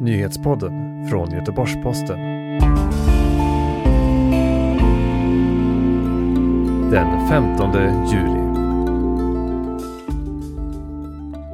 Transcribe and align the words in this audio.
Nyhetspodden 0.00 1.06
från 1.10 1.30
Göteborgs-Posten. 1.30 2.18
Den 6.90 7.28
15 7.28 7.72
juli. 8.12 8.46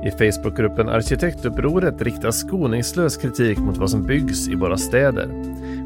I 0.05 0.11
Facebookgruppen 0.11 0.89
Arkitektupproret 0.89 2.03
riktas 2.03 2.39
skoningslös 2.39 3.17
kritik 3.17 3.59
mot 3.59 3.77
vad 3.77 3.91
som 3.91 4.03
byggs 4.03 4.49
i 4.49 4.55
våra 4.55 4.77
städer. 4.77 5.29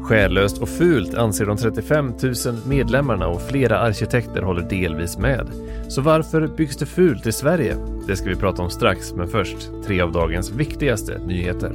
Själlöst 0.03 0.57
och 0.57 0.69
fult 0.69 1.13
anser 1.13 1.45
de 1.45 1.57
35 1.57 2.13
000 2.23 2.33
medlemmarna 2.67 3.27
och 3.27 3.41
flera 3.41 3.79
arkitekter 3.79 4.41
håller 4.41 4.61
delvis 4.61 5.17
med. 5.17 5.47
Så 5.87 6.01
varför 6.01 6.47
byggs 6.47 6.77
det 6.77 6.85
fult 6.85 7.27
i 7.27 7.31
Sverige? 7.31 7.75
Det 8.07 8.15
ska 8.15 8.29
vi 8.29 8.35
prata 8.35 8.61
om 8.61 8.69
strax, 8.69 9.13
men 9.13 9.27
först 9.27 9.57
tre 9.85 10.01
av 10.01 10.11
dagens 10.11 10.51
viktigaste 10.51 11.19
nyheter. 11.25 11.71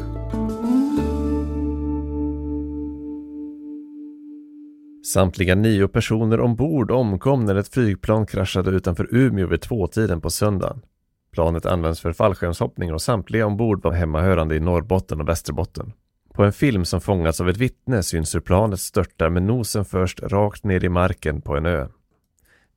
Samtliga 5.12 5.54
nio 5.54 5.88
personer 5.88 6.40
ombord 6.40 6.90
omkom 6.90 7.44
när 7.44 7.54
ett 7.54 7.74
flygplan 7.74 8.26
kraschade 8.26 8.70
utanför 8.70 9.14
Umeå 9.14 9.46
vid 9.46 9.60
tvåtiden 9.60 10.20
på 10.20 10.30
söndagen. 10.30 10.82
Planet 11.32 11.66
används 11.66 12.00
för 12.00 12.12
fallskärmshoppning 12.12 12.94
och 12.94 13.02
samtliga 13.02 13.46
ombord 13.46 13.82
var 13.82 13.92
hemmahörande 13.92 14.56
i 14.56 14.60
Norrbotten 14.60 15.20
och 15.20 15.28
Västerbotten. 15.28 15.92
På 16.34 16.44
en 16.44 16.52
film 16.52 16.84
som 16.84 17.00
fångats 17.00 17.40
av 17.40 17.48
ett 17.48 17.56
vittne 17.56 18.02
syns 18.02 18.34
hur 18.34 18.40
planet 18.40 18.80
störtar 18.80 19.30
med 19.30 19.42
nosen 19.42 19.84
först 19.84 20.20
rakt 20.22 20.64
ner 20.64 20.84
i 20.84 20.88
marken 20.88 21.40
på 21.40 21.56
en 21.56 21.66
ö. 21.66 21.88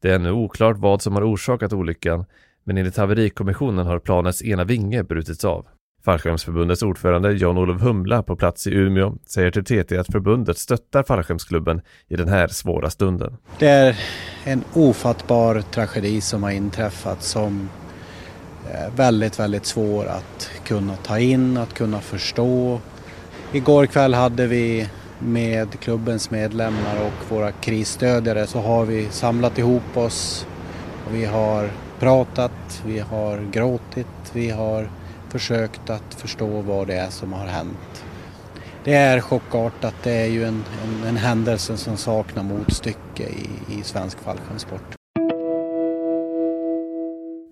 Det 0.01 0.11
är 0.11 0.15
ännu 0.15 0.31
oklart 0.31 0.77
vad 0.77 1.01
som 1.01 1.15
har 1.15 1.33
orsakat 1.33 1.73
olyckan, 1.73 2.25
men 2.63 2.77
enligt 2.77 2.97
haverikommissionen 2.97 3.85
har 3.85 3.99
planets 3.99 4.43
ena 4.43 4.63
vinge 4.63 5.03
brutits 5.03 5.45
av. 5.45 5.67
Fallskärmsförbundets 6.05 6.81
ordförande 6.81 7.33
Jan-Olof 7.33 7.81
Humla 7.81 8.23
på 8.23 8.35
plats 8.35 8.67
i 8.67 8.73
Umeå 8.73 9.17
säger 9.25 9.51
till 9.51 9.65
TT 9.65 9.97
att 9.97 10.11
förbundet 10.11 10.57
stöttar 10.57 11.03
fallskärmsklubben 11.03 11.81
i 12.07 12.15
den 12.15 12.27
här 12.27 12.47
svåra 12.47 12.89
stunden. 12.89 13.37
Det 13.59 13.67
är 13.67 13.99
en 14.43 14.63
ofattbar 14.73 15.61
tragedi 15.61 16.21
som 16.21 16.43
har 16.43 16.51
inträffat 16.51 17.23
som 17.23 17.69
är 18.71 18.89
väldigt, 18.95 19.39
väldigt 19.39 19.65
svår 19.65 20.05
att 20.05 20.51
kunna 20.63 20.95
ta 20.95 21.19
in, 21.19 21.57
att 21.57 21.73
kunna 21.73 22.01
förstå. 22.01 22.79
Igår 23.53 23.85
kväll 23.85 24.13
hade 24.13 24.47
vi 24.47 24.89
med 25.19 25.79
klubbens 25.79 26.31
medlemmar 26.31 26.95
och 27.05 27.31
våra 27.35 27.51
krisstödjare 27.51 28.47
så 28.47 28.59
har 28.59 28.85
vi 28.85 29.07
samlat 29.09 29.57
ihop 29.57 29.97
oss. 29.97 30.47
Och 31.07 31.15
vi 31.15 31.25
har 31.25 31.69
pratat, 31.99 32.81
vi 32.85 32.99
har 32.99 33.51
gråtit, 33.51 34.07
vi 34.33 34.49
har 34.49 34.89
försökt 35.39 35.89
att 35.89 36.13
förstå 36.13 36.61
vad 36.61 36.87
det 36.87 36.93
är 36.93 37.09
som 37.09 37.33
har 37.33 37.47
hänt. 37.47 38.05
Det 38.83 38.93
är 38.93 39.21
chockartat, 39.21 39.95
det 40.03 40.11
är 40.11 40.25
ju 40.25 40.43
en, 40.43 40.63
en, 40.83 41.07
en 41.07 41.17
händelse 41.17 41.77
som 41.77 41.97
saknar 41.97 42.43
motstycke 42.43 43.23
i, 43.23 43.49
i 43.79 43.83
svensk 43.83 44.19
fallskärmssport. 44.19 44.95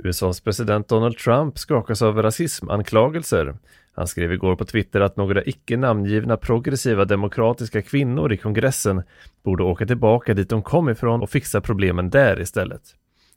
USAs 0.03 0.41
president 0.41 0.87
Donald 0.87 1.17
Trump 1.17 1.57
skakas 1.57 2.01
av 2.01 2.21
rasismanklagelser. 2.21 3.55
Han 3.95 4.07
skrev 4.07 4.33
igår 4.33 4.55
på 4.55 4.65
Twitter 4.65 5.01
att 5.01 5.17
några 5.17 5.43
icke 5.43 5.77
namngivna 5.77 6.37
progressiva 6.37 7.05
demokratiska 7.05 7.81
kvinnor 7.81 8.33
i 8.33 8.37
kongressen 8.37 9.03
borde 9.43 9.63
åka 9.63 9.85
tillbaka 9.85 10.33
dit 10.33 10.49
de 10.49 10.61
kom 10.63 10.89
ifrån 10.89 11.21
och 11.21 11.29
fixa 11.29 11.61
problemen 11.61 12.09
där 12.09 12.41
istället. 12.41 12.81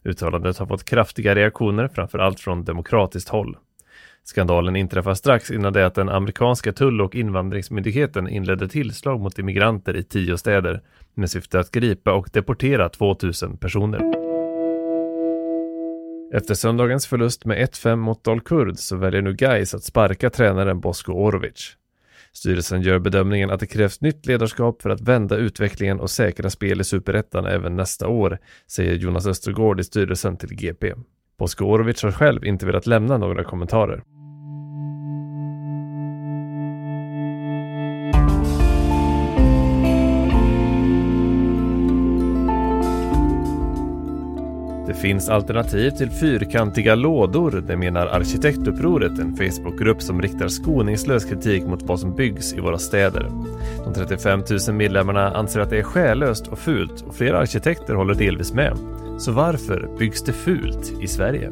Uttalandet 0.05 0.59
har 0.59 0.67
fått 0.67 0.85
kraftiga 0.85 1.35
reaktioner, 1.35 1.89
framförallt 1.89 2.41
från 2.41 2.65
demokratiskt 2.65 3.29
håll. 3.29 3.57
Skandalen 4.29 4.77
inträffar 4.77 5.15
strax 5.15 5.51
innan 5.51 5.73
det 5.73 5.87
att 5.87 5.95
den 5.95 6.09
amerikanska 6.09 6.73
tull 6.73 7.01
och 7.01 7.15
invandringsmyndigheten 7.15 8.29
inledde 8.29 8.69
tillslag 8.69 9.21
mot 9.21 9.39
immigranter 9.39 9.97
i 9.97 10.03
tio 10.03 10.39
städer 10.39 10.83
med 11.15 11.31
syfte 11.31 11.61
att 11.61 11.71
gripa 11.71 12.13
och 12.13 12.29
deportera 12.33 12.89
2000 12.89 13.57
personer. 13.57 14.01
Efter 16.33 16.55
söndagens 16.55 17.07
förlust 17.07 17.45
med 17.45 17.59
1-5 17.69 17.97
mot 17.97 18.25
Dalkurd 18.25 18.79
så 18.79 18.97
väljer 18.97 19.23
nu 19.23 19.33
Gais 19.35 19.75
att 19.75 19.85
sparka 19.85 20.31
tränaren 20.31 20.81
Bosko 20.81 21.13
Orovic. 21.13 21.77
Styrelsen 22.33 22.83
gör 22.83 22.99
bedömningen 22.99 23.51
att 23.51 23.61
det 23.61 23.67
krävs 23.67 24.01
nytt 24.01 24.27
ledarskap 24.27 24.83
för 24.83 24.91
att 24.91 25.01
vända 25.01 25.37
utvecklingen 25.37 26.01
och 26.01 26.11
säkra 26.11 26.51
spel 26.51 26.81
i 26.81 26.85
superettan 26.85 27.47
även 27.47 27.77
nästa 27.77 28.09
år, 28.09 28.39
säger 28.67 28.95
Jonas 28.95 29.27
Östergård 29.27 29.81
i 29.81 29.85
styrelsen 29.85 30.37
till 30.37 30.55
GP. 30.55 30.95
Bosko 31.39 31.65
Orovic 31.65 32.03
har 32.03 32.13
själv 32.13 32.45
inte 32.45 32.67
velat 32.67 32.87
lämna 32.87 33.19
några 33.19 33.45
kommentarer. 33.45 34.03
Finns 45.07 45.29
alternativ 45.29 45.91
till 45.91 46.11
fyrkantiga 46.11 46.95
lådor, 46.95 47.65
det 47.67 47.77
menar 47.77 48.07
Arkitektupproret, 48.07 49.19
en 49.19 49.37
Facebookgrupp 49.37 50.03
som 50.03 50.23
riktar 50.23 50.49
skoningslös 50.49 51.25
kritik 51.25 51.65
mot 51.65 51.83
vad 51.83 52.01
som 52.01 52.15
byggs 52.15 52.55
i 52.55 52.61
våra 52.61 52.79
städer. 52.79 53.31
De 53.85 53.95
35 53.95 54.43
000 54.69 54.77
medlemmarna 54.77 55.37
anser 55.37 55.61
att 55.61 55.71
det 55.71 55.79
är 55.79 55.83
själlöst 55.83 56.47
och 56.47 56.59
fult 56.59 57.03
och 57.03 57.15
flera 57.15 57.39
arkitekter 57.39 57.95
håller 57.95 58.15
delvis 58.15 58.53
med. 58.53 58.79
Så 59.19 59.33
varför 59.33 59.97
byggs 59.99 60.25
det 60.25 60.33
fult 60.33 61.03
i 61.03 61.07
Sverige? 61.07 61.51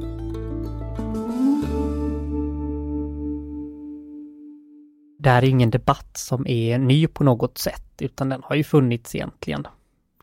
Det 5.18 5.30
här 5.30 5.42
är 5.42 5.48
ingen 5.48 5.70
debatt 5.70 6.16
som 6.16 6.46
är 6.46 6.78
ny 6.78 7.06
på 7.06 7.24
något 7.24 7.58
sätt, 7.58 7.92
utan 8.00 8.28
den 8.28 8.40
har 8.44 8.56
ju 8.56 8.64
funnits 8.64 9.14
egentligen 9.14 9.66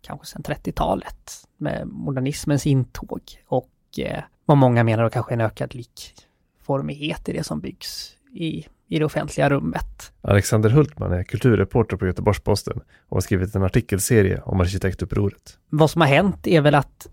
kanske 0.02 0.28
sedan 0.28 0.44
30-talet 0.44 1.48
med 1.58 1.88
modernismens 1.88 2.68
intåg 2.68 3.22
och 3.48 3.70
eh, 3.98 4.24
vad 4.46 4.58
många 4.58 4.84
menar 4.84 5.04
och 5.04 5.14
kanske 5.14 5.34
en 5.34 5.42
ökad 5.42 5.76
likformighet 5.76 7.30
i 7.30 7.34
det 7.34 7.44
som 7.44 7.60
byggs 7.60 8.16
i, 8.34 8.68
i 8.88 9.00
det 9.00 9.06
offentliga 9.06 9.50
rummet. 9.50 10.14
Alexander 10.22 10.70
Hultman 10.70 11.12
är 11.12 11.24
kulturreporter 11.24 11.98
på 11.98 12.06
Göteborgs-Posten 12.06 12.82
och 13.10 13.16
har 13.16 13.22
skrivit 13.22 13.56
en 13.56 13.64
artikelserie 13.64 14.42
om 14.46 14.62
arkitektupproret. 14.62 15.58
Vad 15.70 15.90
som 15.90 16.02
har 16.02 16.08
hänt 16.08 16.48
är 16.48 16.62
väl 16.62 16.76
att, 16.76 17.08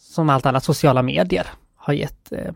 som 0.00 0.30
allt 0.30 0.46
annat, 0.46 0.64
sociala 0.64 1.02
medier 1.02 1.46
har 1.76 1.94
gett 1.94 2.32
eh, 2.32 2.52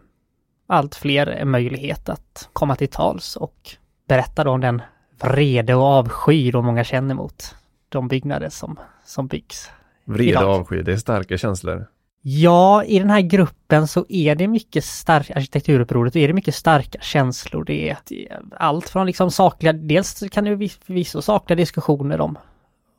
allt 0.66 0.94
fler 0.94 1.26
en 1.26 1.50
möjlighet 1.50 2.08
att 2.08 2.48
komma 2.52 2.76
till 2.76 2.88
tals 2.88 3.36
och 3.36 3.76
berätta 4.08 4.50
om 4.50 4.60
den 4.60 4.82
vrede 5.20 5.74
och 5.74 5.84
avsky 5.84 6.50
de 6.50 6.64
många 6.64 6.84
känner 6.84 7.14
mot 7.14 7.54
de 7.88 8.08
byggnader 8.08 8.48
som, 8.48 8.78
som 9.08 9.26
byggs. 9.26 9.70
Vrede 10.04 10.44
och 10.44 10.54
avsky, 10.54 10.82
det 10.82 10.92
är 10.92 10.96
starka 10.96 11.38
känslor. 11.38 11.86
Ja, 12.22 12.84
i 12.84 12.98
den 12.98 13.10
här 13.10 13.20
gruppen 13.20 13.88
så 13.88 14.06
är 14.08 14.34
det 14.34 14.48
mycket 14.48 14.84
starka, 14.84 15.34
arkitekturupproret, 15.34 16.16
är 16.16 16.28
det 16.28 16.34
mycket 16.34 16.54
starka 16.54 16.98
känslor. 17.00 17.64
Det 17.64 17.90
är, 17.90 17.98
det 18.04 18.28
är 18.28 18.40
allt 18.56 18.88
från 18.88 19.06
liksom 19.06 19.30
sakliga, 19.30 19.72
dels 19.72 20.24
kan 20.30 20.44
det 20.44 20.68
förvisso 20.68 21.22
sakliga 21.22 21.56
diskussioner 21.56 22.20
om, 22.20 22.38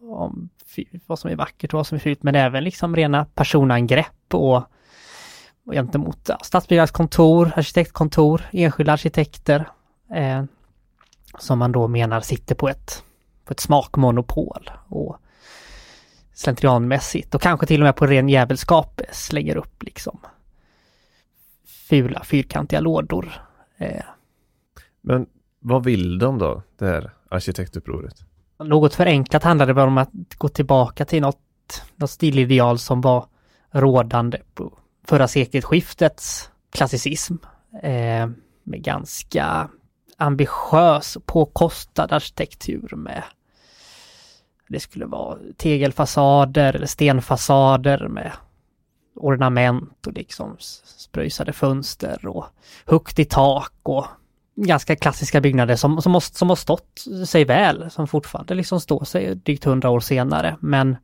om 0.01 0.49
vad 1.05 1.19
som 1.19 1.31
är 1.31 1.35
vackert 1.35 1.73
och 1.73 1.77
vad 1.77 1.87
som 1.87 1.95
är 1.95 1.99
fult, 1.99 2.23
men 2.23 2.35
även 2.35 2.63
liksom 2.63 2.95
rena 2.95 3.25
personangrepp 3.25 4.33
och, 4.33 4.57
och 5.65 5.73
gentemot 5.73 6.19
ja, 6.27 6.37
stadsbyggnadskontor, 6.43 7.51
arkitektkontor, 7.55 8.41
enskilda 8.51 8.93
arkitekter 8.93 9.69
eh, 10.15 10.43
som 11.39 11.59
man 11.59 11.71
då 11.71 11.87
menar 11.87 12.21
sitter 12.21 12.55
på 12.55 12.69
ett 12.69 13.03
på 13.45 13.51
ett 13.51 13.59
smakmonopol 13.59 14.71
och 14.87 15.17
slentrianmässigt 16.39 17.35
och 17.35 17.41
kanske 17.41 17.65
till 17.65 17.81
och 17.81 17.85
med 17.85 17.95
på 17.95 18.07
ren 18.07 18.29
jävelskap 18.29 19.01
slänger 19.11 19.57
upp 19.57 19.83
liksom 19.83 20.19
fula 21.65 22.23
fyrkantiga 22.23 22.79
lådor. 22.79 23.41
Eh. 23.77 24.03
Men 25.01 25.25
vad 25.59 25.83
vill 25.83 26.19
de 26.19 26.37
då, 26.37 26.63
det 26.77 26.85
här 26.85 27.11
arkitektupproret? 27.29 28.15
Något 28.59 28.93
förenklat 28.93 29.43
handlar 29.43 29.73
det 29.73 29.81
om 29.81 29.97
att 29.97 30.09
gå 30.37 30.49
tillbaka 30.49 31.05
till 31.05 31.21
något, 31.21 31.83
något 31.95 32.09
stilideal 32.09 32.79
som 32.79 33.01
var 33.01 33.25
rådande 33.71 34.41
på 34.53 34.73
förra 35.07 35.27
sekelskiftets 35.27 36.51
klassicism. 36.71 37.35
Eh, 37.83 38.29
med 38.63 38.83
ganska 38.83 39.69
ambitiös, 40.17 41.17
påkostad 41.25 42.11
arkitektur 42.11 42.95
med 42.95 43.23
det 44.69 44.79
skulle 44.79 45.05
vara 45.05 45.37
tegelfasader 45.57 46.75
eller 46.75 46.87
stenfasader 46.87 48.07
med 48.07 48.31
ornament 49.15 50.07
och 50.07 50.13
liksom 50.13 50.55
spröjsade 50.59 51.53
fönster 51.53 52.27
och 52.27 52.45
högt 52.85 53.19
i 53.19 53.25
tak 53.25 53.73
och 53.83 54.05
ganska 54.55 54.95
klassiska 54.95 55.41
byggnader 55.41 55.75
som, 55.75 56.01
som, 56.01 56.11
måste, 56.11 56.37
som 56.37 56.49
har 56.49 56.55
stått 56.55 57.03
sig 57.27 57.45
väl, 57.45 57.91
som 57.91 58.07
fortfarande 58.07 58.53
liksom 58.53 58.79
står 58.79 59.03
sig 59.03 59.35
drygt 59.35 59.63
hundra 59.63 59.89
år 59.89 59.99
senare. 59.99 60.57
Men 60.59 60.97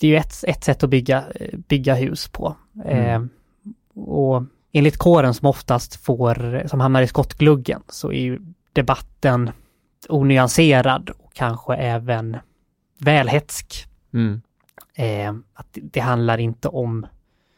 det 0.00 0.06
är 0.06 0.10
ju 0.10 0.16
ett, 0.16 0.44
ett 0.46 0.64
sätt 0.64 0.82
att 0.82 0.90
bygga, 0.90 1.24
bygga 1.68 1.94
hus 1.94 2.28
på. 2.28 2.56
Mm. 2.84 3.22
Eh, 3.22 3.28
och 4.02 4.42
enligt 4.72 4.96
kåren 4.96 5.34
som 5.34 5.48
oftast 5.48 6.04
får, 6.04 6.66
som 6.66 6.80
hamnar 6.80 7.02
i 7.02 7.06
skottgluggen, 7.06 7.82
så 7.88 8.12
är 8.12 8.20
ju 8.20 8.40
debatten 8.72 9.50
onyanserad 10.08 11.10
och 11.18 11.34
kanske 11.34 11.74
även 11.74 12.36
välhetsk. 13.00 13.86
Mm. 14.14 14.42
Eh, 14.94 15.34
att 15.54 15.68
det 15.72 16.00
handlar 16.00 16.38
inte 16.38 16.68
om, 16.68 17.06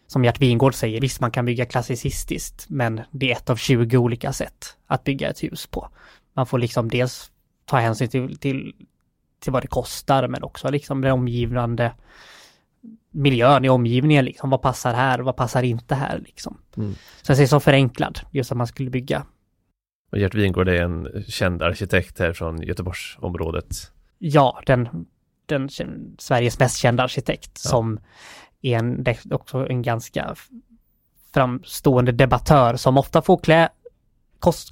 som 0.06 0.24
Gert 0.24 0.40
Wingård 0.40 0.74
säger, 0.74 1.00
visst 1.00 1.20
man 1.20 1.30
kan 1.30 1.44
bygga 1.44 1.64
klassicistiskt, 1.64 2.66
men 2.68 3.00
det 3.10 3.32
är 3.32 3.36
ett 3.36 3.50
av 3.50 3.56
20 3.56 3.96
olika 3.96 4.32
sätt 4.32 4.76
att 4.86 5.04
bygga 5.04 5.30
ett 5.30 5.42
hus 5.42 5.66
på. 5.66 5.88
Man 6.34 6.46
får 6.46 6.58
liksom 6.58 6.88
dels 6.88 7.30
ta 7.64 7.76
hänsyn 7.76 8.08
till, 8.08 8.38
till, 8.38 8.74
till 9.40 9.52
vad 9.52 9.62
det 9.62 9.68
kostar, 9.68 10.28
men 10.28 10.42
också 10.42 10.70
liksom 10.70 11.00
det 11.00 11.12
omgivande 11.12 11.92
miljön 13.10 13.64
i 13.64 13.68
omgivningen, 13.68 14.24
liksom. 14.24 14.50
vad 14.50 14.62
passar 14.62 14.94
här, 14.94 15.18
vad 15.18 15.36
passar 15.36 15.62
inte 15.62 15.94
här 15.94 16.18
liksom. 16.18 16.58
Mm. 16.76 16.94
Så 17.22 17.30
jag 17.30 17.36
ser 17.36 17.46
så 17.46 17.60
förenklad, 17.60 18.20
just 18.30 18.52
att 18.52 18.58
man 18.58 18.66
skulle 18.66 18.90
bygga. 18.90 19.26
Och 20.12 20.18
Gert 20.18 20.34
Wingård 20.34 20.68
är 20.68 20.82
en 20.82 21.24
känd 21.28 21.62
arkitekt 21.62 22.18
här 22.18 22.32
från 22.32 22.62
Göteborgsområdet. 22.62 23.92
Ja, 24.18 24.62
den, 24.66 25.06
den 25.52 25.68
Sveriges 26.18 26.58
mest 26.58 26.76
kända 26.76 27.02
arkitekt 27.02 27.60
Ja. 27.64 27.70
som 27.70 27.98
är 28.62 28.78
en, 28.78 29.04
också 29.30 29.66
en 29.68 29.82
ganska 29.82 30.34
framstående 31.34 32.12
debattör 32.12 32.76
som 32.76 32.98
ofta 32.98 33.22
får 33.22 33.36
klä 33.38 33.68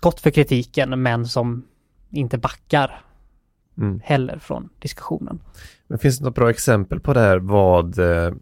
gott 0.01 0.21
för 0.21 0.31
kritiken 0.31 1.03
men 1.03 1.27
som 1.27 1.67
inte 2.11 2.39
backar 2.39 3.05
Mm. 3.79 4.01
heller 4.05 4.39
från 4.39 4.69
diskussionen. 4.79 5.43
Men 5.87 5.99
finns 5.99 6.19
det 6.19 6.25
något 6.25 6.35
bra 6.35 6.51
exempel 6.51 7.01
på 7.01 7.13
det 7.15 7.21
här 7.21 7.39
vad 7.39 7.99
eh, 7.99 8.33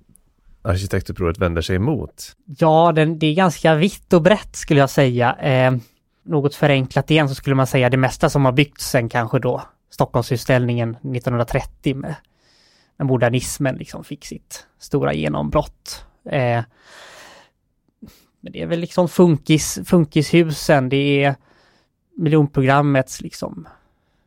arkitektupproret 0.63 1.39
vänder 1.39 1.63
sig 1.63 1.77
emot? 1.77 2.37
Ja, 2.59 2.93
den, 2.93 3.19
det 3.19 3.27
är 3.27 3.35
ganska 3.35 3.75
vitt 3.75 4.13
och 4.13 4.23
brett 4.23 4.57
skulle 4.57 4.81
jag 4.81 4.91
säga. 4.91 5.35
Eh, 5.35 5.75
något 6.23 6.55
förenklat 6.55 7.11
igen 7.11 7.29
så 7.29 7.35
skulle 7.35 7.57
man 7.57 7.67
säga 7.67 7.91
det 7.91 7.97
mesta 7.97 8.31
som 8.31 8.45
har 8.45 8.53
byggts 8.53 8.91
sen 8.91 9.09
kanske 9.09 9.39
då 9.39 9.63
Stockholmsutställningen 9.91 10.91
1930 10.91 11.95
med 11.97 12.15
när 12.99 13.07
modernismen 13.07 13.77
liksom 13.77 14.05
fick 14.05 14.25
sitt 14.25 14.67
stora 14.79 15.15
genombrott. 15.15 16.05
Eh, 16.25 16.65
men 18.41 18.53
det 18.53 18.63
är 18.63 18.67
väl 18.67 18.81
liksom 18.81 19.09
funkis, 19.09 19.79
funkishusen, 19.85 20.89
det 20.89 21.25
är 21.25 21.35
miljonprogrammets 22.17 23.21
liksom 23.21 23.69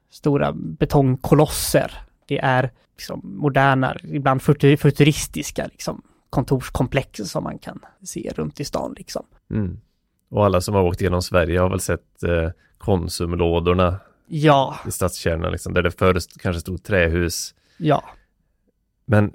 stora 0.10 0.52
betongkolosser. 0.54 1.92
Det 2.28 2.40
är 2.40 2.72
liksom 2.98 3.22
moderna, 3.24 3.98
ibland 4.04 4.42
futu- 4.42 4.78
futuristiska 4.78 5.66
liksom 5.72 6.02
kontorskomplex 6.30 7.20
som 7.20 7.44
man 7.44 7.58
kan 7.60 7.80
se 8.04 8.32
runt 8.36 8.60
i 8.60 8.66
stan 8.66 8.94
liksom. 8.98 9.26
Mm. 9.52 9.80
Och 10.30 10.46
alla 10.46 10.62
som 10.62 10.76
har 10.76 10.82
åkt 10.84 11.02
genom 11.02 11.22
Sverige 11.22 11.60
har 11.60 11.70
väl 11.70 11.80
sett 11.80 12.24
eh, 12.24 12.50
Konsumlådorna 12.78 14.00
Ja, 14.28 14.76
i 14.88 14.92
stadskärnan, 14.92 15.52
liksom, 15.52 15.74
där 15.74 15.82
det 15.82 15.92
förr 15.92 16.18
kanske 16.40 16.60
stod 16.60 16.84
trähus. 16.84 17.56
ja. 17.78 18.04
Men 19.06 19.34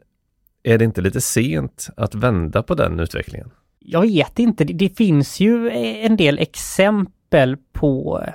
är 0.63 0.79
det 0.79 0.85
inte 0.85 1.01
lite 1.01 1.21
sent 1.21 1.89
att 1.97 2.15
vända 2.15 2.63
på 2.63 2.75
den 2.75 3.01
utvecklingen? 3.01 3.51
Jag 3.79 4.03
vet 4.03 4.39
inte, 4.39 4.65
det, 4.65 4.73
det 4.73 4.97
finns 4.97 5.41
ju 5.41 5.71
en 5.71 6.17
del 6.17 6.39
exempel 6.39 7.57
på 7.73 8.27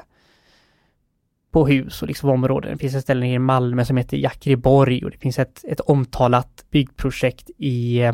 på 1.51 1.67
hus 1.67 2.01
och 2.01 2.07
liksom 2.07 2.29
områden. 2.29 2.71
Det 2.71 2.77
finns 2.77 2.95
ett 2.95 3.03
ställe 3.03 3.25
i 3.25 3.39
Malmö 3.39 3.85
som 3.85 3.97
heter 3.97 4.17
Jackriborg 4.17 5.05
och 5.05 5.11
det 5.11 5.17
finns 5.17 5.39
ett, 5.39 5.65
ett 5.67 5.79
omtalat 5.79 6.65
byggprojekt 6.71 7.49
i, 7.57 8.11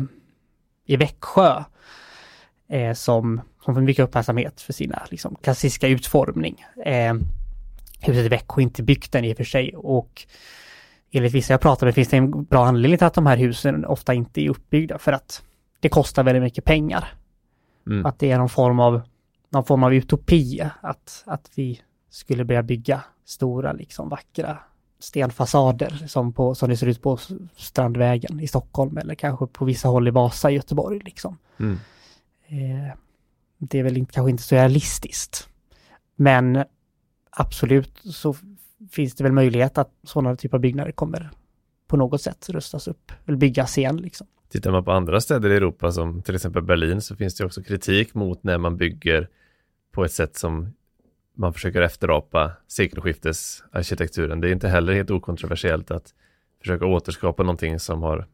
i 0.86 0.96
Växjö 0.96 1.64
eh, 2.68 2.94
som, 2.94 3.40
som 3.64 3.74
får 3.74 3.80
mycket 3.80 4.04
uppmärksamhet 4.04 4.60
för 4.60 4.72
sina 4.72 5.02
liksom, 5.10 5.36
klassiska 5.42 5.88
utformning. 5.88 6.64
Eh, 6.84 7.14
huset 8.00 8.26
i 8.26 8.28
Växjö 8.28 8.60
är 8.60 8.62
inte 8.62 8.82
byggt 8.82 9.14
än 9.14 9.24
i 9.24 9.32
och 9.32 9.36
för 9.36 9.44
sig 9.44 9.76
och 9.76 10.26
enligt 11.10 11.34
vissa 11.34 11.52
jag 11.52 11.60
pratar 11.60 11.86
med 11.86 11.94
finns 11.94 12.08
det 12.08 12.16
en 12.16 12.44
bra 12.44 12.66
anledning 12.66 12.98
till 12.98 13.06
att 13.06 13.14
de 13.14 13.26
här 13.26 13.36
husen 13.36 13.84
ofta 13.84 14.14
inte 14.14 14.40
är 14.40 14.48
uppbyggda 14.48 14.98
för 14.98 15.12
att 15.12 15.42
det 15.80 15.88
kostar 15.88 16.22
väldigt 16.22 16.42
mycket 16.42 16.64
pengar. 16.64 17.12
Mm. 17.86 18.06
Att 18.06 18.18
det 18.18 18.30
är 18.30 18.38
någon 18.38 18.48
form 18.48 18.80
av, 18.80 19.00
någon 19.50 19.64
form 19.64 19.82
av 19.82 19.94
utopi 19.94 20.70
att, 20.80 21.22
att 21.26 21.50
vi 21.54 21.80
skulle 22.10 22.44
börja 22.44 22.62
bygga 22.62 23.04
stora, 23.24 23.72
liksom 23.72 24.08
vackra 24.08 24.58
stenfasader 24.98 26.04
som, 26.06 26.32
på, 26.32 26.54
som 26.54 26.68
det 26.68 26.76
ser 26.76 26.86
ut 26.86 27.02
på 27.02 27.18
Strandvägen 27.56 28.40
i 28.40 28.48
Stockholm 28.48 28.98
eller 28.98 29.14
kanske 29.14 29.46
på 29.46 29.64
vissa 29.64 29.88
håll 29.88 30.08
i 30.08 30.10
Vasa 30.10 30.50
i 30.50 30.54
Göteborg. 30.54 31.00
Liksom. 31.04 31.38
Mm. 31.58 31.78
Eh, 32.46 32.94
det 33.58 33.78
är 33.78 33.82
väl 33.82 33.96
inte, 33.96 34.12
kanske 34.12 34.30
inte 34.30 34.42
så 34.42 34.54
realistiskt. 34.54 35.48
Men 36.16 36.64
absolut 37.30 38.00
så 38.04 38.34
finns 38.90 39.14
det 39.14 39.24
väl 39.24 39.32
möjlighet 39.32 39.78
att 39.78 39.90
sådana 40.02 40.36
typer 40.36 40.56
av 40.56 40.60
byggnader 40.60 40.92
kommer 40.92 41.30
på 41.86 41.96
något 41.96 42.22
sätt 42.22 42.48
rustas 42.48 42.88
upp 42.88 43.12
eller 43.26 43.38
byggas 43.38 43.78
igen. 43.78 43.96
Liksom. 43.96 44.26
Tittar 44.48 44.70
man 44.70 44.84
på 44.84 44.92
andra 44.92 45.20
städer 45.20 45.50
i 45.50 45.56
Europa 45.56 45.92
som 45.92 46.22
till 46.22 46.34
exempel 46.34 46.62
Berlin 46.62 47.00
så 47.00 47.16
finns 47.16 47.36
det 47.36 47.44
också 47.44 47.62
kritik 47.62 48.14
mot 48.14 48.42
när 48.42 48.58
man 48.58 48.76
bygger 48.76 49.28
på 49.92 50.04
ett 50.04 50.12
sätt 50.12 50.36
som 50.36 50.72
man 51.34 51.52
försöker 51.52 51.82
efterapa 51.82 52.52
sekelskiftesarkitekturen. 52.68 54.40
Det 54.40 54.48
är 54.48 54.52
inte 54.52 54.68
heller 54.68 54.92
helt 54.92 55.10
okontroversiellt 55.10 55.90
att 55.90 56.14
försöka 56.60 56.86
återskapa 56.86 57.42
någonting 57.42 57.78
som 57.78 58.02
har 58.02 58.26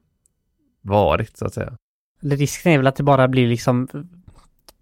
varit 0.80 1.36
så 1.36 1.46
att 1.46 1.54
säga. 1.54 1.76
Risken 2.20 2.72
är 2.72 2.76
väl 2.76 2.86
att 2.86 2.96
det 2.96 3.02
bara 3.02 3.28
blir 3.28 3.48
liksom 3.48 3.88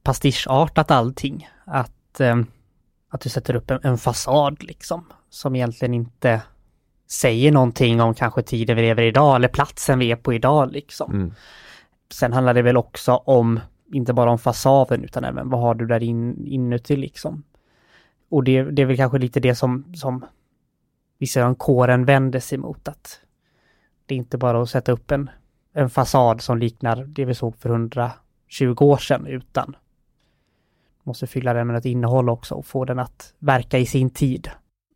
pastischartat 0.02 0.90
allting. 0.90 1.48
Att, 1.64 2.20
eh, 2.20 2.36
att 3.12 3.20
du 3.20 3.28
sätter 3.28 3.54
upp 3.56 3.70
en, 3.70 3.80
en 3.82 3.98
fasad 3.98 4.62
liksom 4.62 5.04
som 5.30 5.56
egentligen 5.56 5.94
inte 5.94 6.42
säger 7.10 7.52
någonting 7.52 8.00
om 8.00 8.14
kanske 8.14 8.42
tiden 8.42 8.76
vi 8.76 8.82
lever 8.82 9.02
idag 9.02 9.36
eller 9.36 9.48
platsen 9.48 9.98
vi 9.98 10.12
är 10.12 10.16
på 10.16 10.34
idag 10.34 10.72
liksom. 10.72 11.12
Mm. 11.12 11.34
Sen 12.12 12.32
handlar 12.32 12.54
det 12.54 12.62
väl 12.62 12.76
också 12.76 13.12
om, 13.12 13.60
inte 13.92 14.12
bara 14.12 14.30
om 14.30 14.38
fasaden 14.38 15.04
utan 15.04 15.24
även 15.24 15.50
vad 15.50 15.60
har 15.60 15.74
du 15.74 15.86
där 15.86 16.02
in, 16.02 16.46
inuti 16.46 16.96
liksom. 16.96 17.42
Och 18.30 18.44
det, 18.44 18.62
det 18.62 18.82
är 18.82 18.86
väl 18.86 18.96
kanske 18.96 19.18
lite 19.18 19.40
det 19.40 19.54
som, 19.54 19.94
som 19.94 20.24
vissa 21.18 21.54
kåren 21.54 22.04
vänder 22.04 22.40
sig 22.40 22.58
mot 22.58 22.88
att 22.88 23.20
det 24.06 24.14
är 24.14 24.18
inte 24.18 24.38
bara 24.38 24.62
att 24.62 24.70
sätta 24.70 24.92
upp 24.92 25.10
en, 25.10 25.30
en 25.72 25.90
fasad 25.90 26.40
som 26.40 26.58
liknar 26.58 27.04
det 27.04 27.24
vi 27.24 27.34
såg 27.34 27.56
för 27.56 27.70
120 27.70 28.12
år 28.80 28.96
sedan 28.96 29.26
utan 29.26 29.76
måste 31.04 31.26
fylla 31.26 31.52
den 31.54 31.66
med 31.66 31.76
ett 31.76 31.84
innehåll 31.84 32.28
också 32.28 32.54
och 32.54 32.66
få 32.66 32.84
den 32.84 32.98
att 32.98 33.34
verka 33.38 33.78
i 33.78 33.86
sin 33.86 34.10
tid. 34.10 34.50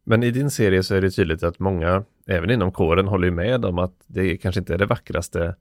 Men 0.05 0.23
i 0.23 0.31
din 0.31 0.51
serie 0.51 0.83
så 0.83 0.95
är 0.95 1.01
det 1.01 1.11
tydligt 1.11 1.43
att 1.43 1.59
många, 1.59 2.05
även 2.27 2.51
inom 2.51 2.73
kåren, 2.73 3.07
håller 3.09 3.31
med 3.31 3.65
om 3.65 3.79
att 3.79 3.95
det 4.07 4.37
kanske 4.37 4.59
inte 4.59 4.75
är 4.75 4.79
det 4.79 4.87
vackraste. 4.87 5.55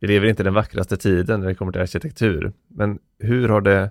Vi 0.00 0.08
lever 0.08 0.26
inte 0.26 0.42
den 0.42 0.54
vackraste 0.54 0.96
tiden 0.96 1.40
när 1.40 1.48
det 1.48 1.54
kommer 1.54 1.72
till 1.72 1.80
arkitektur. 1.80 2.52
Men 2.68 2.98
hur 3.18 3.48
har 3.48 3.60
det 3.60 3.90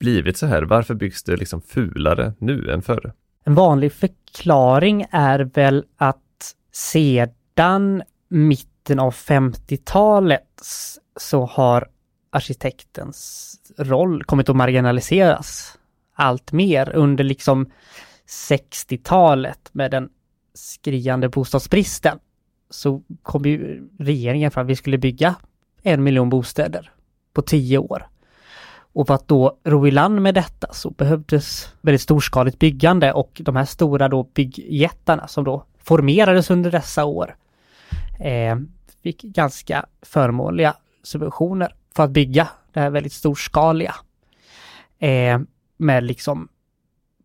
blivit 0.00 0.36
så 0.36 0.46
här? 0.46 0.62
Varför 0.62 0.94
byggs 0.94 1.22
det 1.22 1.36
liksom 1.36 1.60
fulare 1.60 2.32
nu 2.38 2.70
än 2.70 2.82
förr? 2.82 3.12
En 3.44 3.54
vanlig 3.54 3.92
förklaring 3.92 5.06
är 5.10 5.38
väl 5.38 5.84
att 5.96 6.54
sedan 6.72 8.02
mitten 8.28 8.98
av 8.98 9.14
50-talet 9.14 10.62
så 11.16 11.46
har 11.46 11.88
arkitektens 12.30 13.54
roll 13.76 14.24
kommit 14.24 14.48
att 14.48 14.56
marginaliseras 14.56 15.78
allt 16.14 16.52
mer 16.52 16.96
under 16.96 17.24
liksom 17.24 17.70
60-talet 18.48 19.70
med 19.72 19.90
den 19.90 20.08
skriande 20.54 21.28
bostadsbristen 21.28 22.18
så 22.70 23.02
kom 23.22 23.44
ju 23.44 23.88
regeringen 23.98 24.50
fram 24.50 24.66
att 24.66 24.70
vi 24.70 24.76
skulle 24.76 24.98
bygga 24.98 25.34
en 25.82 26.02
miljon 26.02 26.28
bostäder 26.28 26.92
på 27.32 27.42
tio 27.42 27.78
år. 27.78 28.06
Och 28.92 29.06
för 29.06 29.14
att 29.14 29.28
då 29.28 29.58
ro 29.64 29.86
i 29.86 29.90
land 29.90 30.22
med 30.22 30.34
detta 30.34 30.72
så 30.72 30.90
behövdes 30.90 31.72
väldigt 31.80 32.00
storskaligt 32.00 32.58
byggande 32.58 33.12
och 33.12 33.40
de 33.44 33.56
här 33.56 33.64
stora 33.64 34.08
då 34.08 34.22
byggjättarna 34.22 35.28
som 35.28 35.44
då 35.44 35.64
formerades 35.78 36.50
under 36.50 36.70
dessa 36.70 37.04
år 37.04 37.36
eh, 38.20 38.56
fick 39.02 39.22
ganska 39.22 39.86
förmånliga 40.02 40.74
subventioner 41.02 41.74
för 41.98 42.02
att 42.04 42.10
bygga 42.10 42.48
det 42.72 42.80
här 42.80 42.90
väldigt 42.90 43.12
storskaliga. 43.12 43.94
Eh, 44.98 45.40
med 45.76 46.04
liksom 46.04 46.48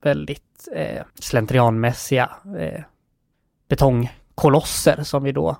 väldigt 0.01 0.67
eh, 0.75 1.03
slentrianmässiga 1.19 2.31
eh, 2.59 2.81
betongkolosser 3.67 5.03
som 5.03 5.23
vi 5.23 5.31
då 5.31 5.57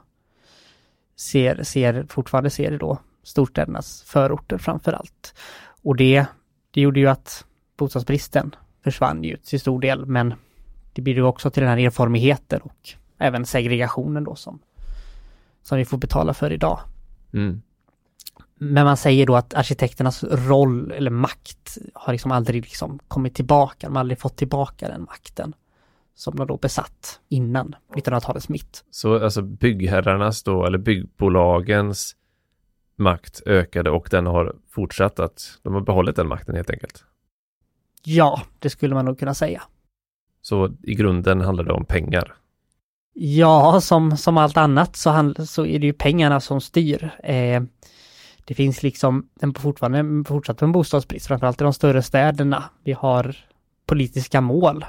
ser, 1.15 1.63
ser 1.63 2.05
fortfarande 2.09 2.49
ser 2.49 2.71
i 2.71 2.77
då 2.77 2.97
storstädernas 3.23 4.03
förorter 4.03 4.57
framför 4.57 4.93
allt. 4.93 5.33
Och 5.83 5.95
det, 5.95 6.25
det 6.71 6.81
gjorde 6.81 6.99
ju 6.99 7.07
att 7.07 7.45
bostadsbristen 7.77 8.55
försvann 8.83 9.23
ju 9.23 9.37
till 9.37 9.59
stor 9.59 9.81
del, 9.81 10.05
men 10.05 10.33
det 10.93 11.01
bidrog 11.01 11.29
också 11.29 11.49
till 11.49 11.63
den 11.63 11.69
här 11.69 11.85
erfarenheten 11.85 12.61
och 12.61 12.89
även 13.17 13.45
segregationen 13.45 14.23
då 14.23 14.35
som, 14.35 14.59
som 15.63 15.77
vi 15.77 15.85
får 15.85 15.97
betala 15.97 16.33
för 16.33 16.53
idag. 16.53 16.79
Mm. 17.33 17.61
Men 18.63 18.85
man 18.85 18.97
säger 18.97 19.25
då 19.25 19.35
att 19.35 19.53
arkitekternas 19.53 20.23
roll 20.23 20.91
eller 20.91 21.11
makt 21.11 21.77
har 21.93 22.13
liksom 22.13 22.31
aldrig 22.31 22.63
liksom 22.63 22.99
kommit 23.07 23.35
tillbaka, 23.35 23.87
de 23.87 23.95
har 23.95 23.99
aldrig 23.99 24.19
fått 24.19 24.37
tillbaka 24.37 24.87
den 24.87 25.01
makten 25.01 25.53
som 26.15 26.35
de 26.35 26.47
då 26.47 26.57
besatt 26.57 27.19
innan 27.29 27.75
1900-talets 27.95 28.49
mitt. 28.49 28.83
Så 28.91 29.23
alltså 29.23 29.41
byggherrarnas 29.41 30.43
då, 30.43 30.65
eller 30.65 30.77
byggbolagens 30.77 32.15
makt 32.95 33.41
ökade 33.45 33.89
och 33.89 34.07
den 34.11 34.25
har 34.25 34.55
fortsatt 34.69 35.19
att, 35.19 35.59
de 35.63 35.73
har 35.73 35.81
behållit 35.81 36.15
den 36.15 36.27
makten 36.27 36.55
helt 36.55 36.69
enkelt. 36.69 37.03
Ja, 38.03 38.41
det 38.59 38.69
skulle 38.69 38.95
man 38.95 39.05
nog 39.05 39.19
kunna 39.19 39.33
säga. 39.33 39.63
Så 40.41 40.73
i 40.83 40.95
grunden 40.95 41.41
handlar 41.41 41.63
det 41.63 41.73
om 41.73 41.85
pengar. 41.85 42.35
Ja, 43.13 43.81
som, 43.81 44.17
som 44.17 44.37
allt 44.37 44.57
annat 44.57 44.95
så, 44.95 45.09
hand, 45.09 45.49
så 45.49 45.65
är 45.65 45.79
det 45.79 45.85
ju 45.85 45.93
pengarna 45.93 46.39
som 46.39 46.61
styr. 46.61 47.11
Eh, 47.23 47.63
det 48.45 48.53
finns 48.53 48.83
liksom 48.83 49.29
en, 49.41 49.53
fortfarande 49.53 50.23
fortsatt 50.27 50.61
en 50.61 50.71
bostadsbrist, 50.71 51.27
framförallt 51.27 51.61
i 51.61 51.63
de 51.63 51.73
större 51.73 52.01
städerna. 52.01 52.63
Vi 52.83 52.91
har 52.91 53.35
politiska 53.85 54.41
mål 54.41 54.85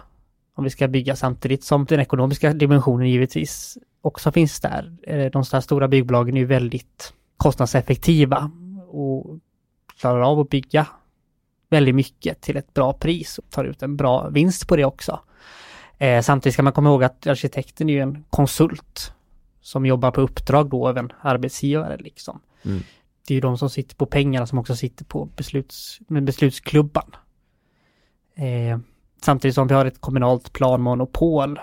om 0.55 0.65
vi 0.65 0.71
ska 0.71 0.89
bygga 0.89 1.17
samtidigt 1.17 1.65
som 1.65 1.85
den 1.85 2.01
ekonomiska 2.01 2.53
dimensionen 2.53 3.09
givetvis 3.09 3.79
också 4.01 4.33
finns 4.33 4.61
där. 4.61 4.97
Eh, 5.03 5.31
de 5.31 5.45
stora 5.45 5.89
byggbolagen 5.89 6.37
är 6.37 6.41
ju 6.41 6.47
väldigt 6.47 7.15
kostnadseffektiva 7.37 8.51
och 8.89 9.39
klarar 10.01 10.21
av 10.21 10.41
att 10.41 10.49
bygga 10.49 10.87
väldigt 11.71 11.95
mycket 11.95 12.41
till 12.41 12.57
ett 12.57 12.75
bra 12.75 12.93
pris 12.93 13.39
och 13.39 13.51
tar 13.51 13.65
ut 13.65 13.83
en 13.83 13.97
bra 13.97 14.29
vinst 14.29 14.69
på 14.69 14.77
det 14.77 14.85
också. 14.85 15.21
Eh, 15.99 16.23
samtidigt 16.23 16.55
ska 16.55 16.63
man 16.63 16.73
komma 16.73 16.91
ihåg 16.91 17.05
att 17.05 17.27
arkitekten 17.27 17.89
är 17.89 17.95
ju 17.95 18.01
en 18.01 18.25
konsult 18.31 19.13
som 19.61 19.87
jobbar 19.87 20.11
på 20.11 20.21
uppdrag 20.21 20.69
då 20.69 20.89
av 20.89 20.99
en 20.99 21.13
arbetsgivare 21.21 21.97
liksom. 21.97 22.41
Mm. 22.65 22.83
Det 23.27 23.33
är 23.33 23.37
ju 23.37 23.41
de 23.41 23.59
som 23.59 23.71
sitter 23.71 23.97
på 23.97 24.07
pengarna 24.07 24.47
som 24.47 24.59
också 24.59 24.77
sitter 24.77 25.05
på 25.05 25.25
besluts, 25.25 26.01
med 26.09 26.25
beslutsklubban. 26.25 27.17
Eh, 28.35 28.79
samtidigt 29.23 29.55
som 29.55 29.67
vi 29.67 29.75
har 29.75 29.87
ett 29.87 30.01
kommunalt 30.01 30.53
planmonopol 30.53 31.61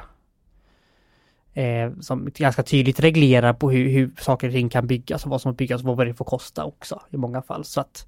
eh, 1.53 1.91
som 2.00 2.30
ganska 2.36 2.63
tydligt 2.63 3.00
reglerar 3.00 3.53
på 3.53 3.72
hur, 3.72 3.89
hur 3.89 4.12
saker 4.20 4.48
och 4.48 4.53
ting 4.53 4.70
kan 4.70 4.88
byggas 4.88 5.24
och 5.24 5.30
vad 5.30 5.41
som 5.41 5.56
byggas 5.56 5.84
och 5.84 5.98
vad 5.98 6.08
det 6.08 6.13
får 6.13 6.25
kosta 6.25 6.65
också 6.65 7.01
i 7.10 7.18
många 7.18 7.41
fall. 7.41 7.65
Så 7.65 7.82
att 7.82 8.08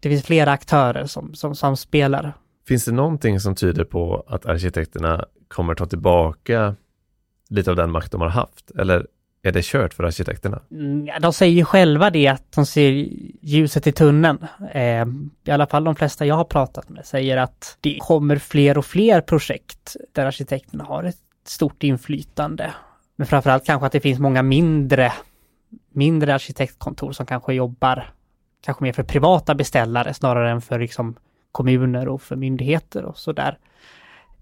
det 0.00 0.08
finns 0.08 0.24
flera 0.24 0.52
aktörer 0.52 1.06
som, 1.06 1.34
som, 1.34 1.54
samspelar. 1.54 2.32
Finns 2.68 2.84
det 2.84 2.92
någonting 2.92 3.40
som 3.40 3.54
tyder 3.54 3.84
på 3.84 4.24
att 4.26 4.46
arkitekterna 4.46 5.24
kommer 5.48 5.74
ta 5.74 5.86
tillbaka 5.86 6.76
lite 7.48 7.70
av 7.70 7.76
den 7.76 7.90
makt 7.90 8.12
de 8.12 8.20
har 8.20 8.28
haft? 8.28 8.70
Eller 8.70 9.06
är 9.46 9.52
det 9.52 9.64
kört 9.64 9.94
för 9.94 10.04
arkitekterna? 10.04 10.62
Mm, 10.70 11.20
de 11.20 11.32
säger 11.32 11.56
ju 11.56 11.64
själva 11.64 12.10
det 12.10 12.28
att 12.28 12.52
de 12.52 12.66
ser 12.66 12.90
ljuset 13.40 13.86
i 13.86 13.92
tunneln. 13.92 14.46
Eh, 14.72 15.06
I 15.44 15.50
alla 15.50 15.66
fall 15.66 15.84
de 15.84 15.96
flesta 15.96 16.26
jag 16.26 16.34
har 16.34 16.44
pratat 16.44 16.88
med 16.88 17.06
säger 17.06 17.36
att 17.36 17.78
det 17.80 17.98
kommer 18.00 18.36
fler 18.36 18.78
och 18.78 18.84
fler 18.84 19.20
projekt 19.20 19.96
där 20.12 20.26
arkitekterna 20.26 20.84
har 20.84 21.04
ett 21.04 21.16
stort 21.44 21.82
inflytande. 21.82 22.74
Men 23.16 23.26
framförallt 23.26 23.66
kanske 23.66 23.86
att 23.86 23.92
det 23.92 24.00
finns 24.00 24.18
många 24.18 24.42
mindre, 24.42 25.12
mindre 25.92 26.34
arkitektkontor 26.34 27.12
som 27.12 27.26
kanske 27.26 27.54
jobbar 27.54 28.12
kanske 28.60 28.84
mer 28.84 28.92
för 28.92 29.02
privata 29.02 29.54
beställare 29.54 30.14
snarare 30.14 30.50
än 30.50 30.60
för 30.60 30.78
liksom 30.78 31.16
kommuner 31.52 32.08
och 32.08 32.22
för 32.22 32.36
myndigheter 32.36 33.04
och 33.04 33.18
sådär. 33.18 33.58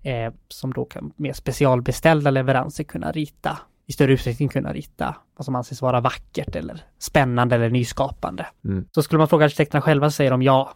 Eh, 0.03 0.33
som 0.49 0.73
då 0.73 0.85
kan 0.85 1.13
med 1.17 1.37
specialbeställda 1.37 2.31
leveranser 2.31 2.85
kunna 2.85 3.13
rita 3.13 3.59
i 3.87 3.93
större 3.93 4.13
utsträckning 4.13 4.49
kunna 4.49 4.73
rita 4.73 5.17
vad 5.37 5.45
som 5.45 5.55
anses 5.55 5.83
vara 5.83 6.01
vackert 6.01 6.57
eller 6.57 6.81
spännande 6.99 7.55
eller 7.55 7.71
nyskapande. 7.71 8.47
Mm. 8.65 8.89
Så 8.91 9.03
skulle 9.03 9.19
man 9.19 9.29
fråga 9.29 9.45
arkitekterna 9.45 9.83
själva 9.83 10.11
säger 10.11 10.31
de 10.31 10.43
ja, 10.43 10.75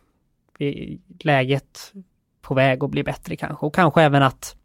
läget 1.20 1.92
på 2.40 2.54
väg 2.54 2.84
att 2.84 2.90
bli 2.90 3.04
bättre 3.04 3.36
kanske 3.36 3.66
och 3.66 3.74
kanske 3.74 4.02
även 4.02 4.22
att 4.22 4.56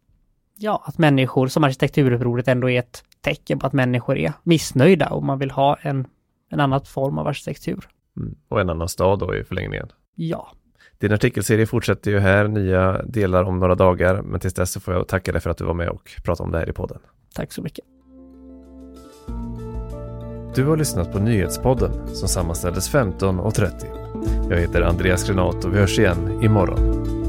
ja, 0.57 0.83
att 0.85 0.97
människor 0.97 1.47
som 1.47 1.63
arkitekturupproret 1.63 2.47
ändå 2.47 2.69
är 2.69 2.79
ett 2.79 3.03
tecken 3.21 3.59
på 3.59 3.67
att 3.67 3.73
människor 3.73 4.17
är 4.17 4.33
missnöjda 4.43 5.09
och 5.09 5.23
man 5.23 5.39
vill 5.39 5.51
ha 5.51 5.77
en, 5.81 6.07
en 6.49 6.59
annan 6.59 6.81
form 6.81 7.17
av 7.17 7.27
arkitektur. 7.27 7.87
Mm. 8.17 8.35
Och 8.47 8.61
en 8.61 8.69
annan 8.69 8.89
stad 8.89 9.19
då 9.19 9.35
i 9.35 9.43
förlängningen. 9.43 9.89
Ja. 10.15 10.51
Din 10.97 11.13
artikelserie 11.13 11.65
fortsätter 11.65 12.11
ju 12.11 12.19
här, 12.19 12.47
nya 12.47 13.01
delar 13.03 13.43
om 13.43 13.59
några 13.59 13.75
dagar, 13.75 14.21
men 14.21 14.39
tills 14.39 14.53
dess 14.53 14.71
så 14.71 14.79
får 14.79 14.93
jag 14.93 15.07
tacka 15.07 15.31
dig 15.31 15.41
för 15.41 15.49
att 15.49 15.57
du 15.57 15.63
var 15.63 15.73
med 15.73 15.89
och 15.89 16.11
pratade 16.23 16.45
om 16.45 16.51
det 16.51 16.59
här 16.59 16.69
i 16.69 16.73
podden. 16.73 16.99
Tack 17.33 17.51
så 17.51 17.61
mycket. 17.61 17.85
Du 20.55 20.65
har 20.65 20.77
lyssnat 20.77 21.11
på 21.11 21.19
Nyhetspodden 21.19 22.15
som 22.15 22.29
sammanställdes 22.29 22.93
15.30. 22.93 24.49
Jag 24.49 24.57
heter 24.57 24.81
Andreas 24.81 25.27
Granat 25.27 25.65
och 25.65 25.73
vi 25.73 25.77
hörs 25.77 25.99
igen 25.99 26.43
imorgon. 26.43 27.22